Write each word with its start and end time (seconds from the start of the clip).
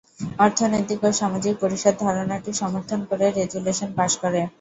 অর্থনৈতিক 0.39 0.99
ও 1.03 1.19
সামাজিক 1.19 1.53
পরিষদ 1.63 1.95
ধারণাটি 2.01 2.51
সমর্থন 2.61 2.99
করে 3.09 3.25
রেজুলেশন 3.31 3.89
পাস 3.97 4.11
করে। 4.23 4.41